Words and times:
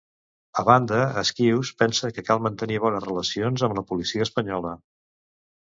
A 0.61 0.63
banda, 0.69 1.01
Esquius 1.21 1.71
pensa 1.83 2.11
que 2.15 2.25
cal 2.29 2.43
mantenir 2.47 2.81
bones 2.87 3.05
relacions 3.09 3.67
amb 3.69 3.81
la 3.81 3.87
policia 3.93 4.29
espanyola. 4.31 4.77